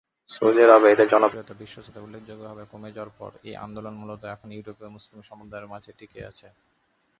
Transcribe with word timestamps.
Saudi 0.31 0.61
আরবে 0.65 0.87
এদের 0.93 1.07
জনপ্রিয়তা 1.07 1.53
ও 1.55 1.59
বিশ্বস্ততা 1.61 1.99
উল্লেখযোগ্যভাবে 2.01 2.63
কমে 2.71 2.89
যাওয়ার 2.95 3.11
পর, 3.19 3.31
এ 3.49 3.51
আন্দোলন 3.65 3.93
মূলত 4.01 4.21
এখন 4.35 4.47
ইউরোপিয় 4.51 4.93
মুসলিম 4.95 5.19
সম্প্রদায়ের 5.29 5.71
মাঝে 5.73 5.91
টিকে 5.99 6.19
আছে। 6.29 6.47